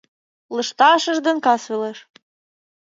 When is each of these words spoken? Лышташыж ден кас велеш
Лышташыж 0.55 1.17
ден 1.25 1.37
кас 1.45 1.61
велеш 1.71 1.99